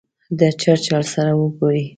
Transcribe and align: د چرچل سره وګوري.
د 0.39 0.41
چرچل 0.61 1.03
سره 1.13 1.31
وګوري. 1.39 1.83